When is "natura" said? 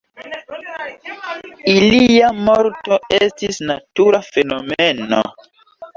3.73-4.23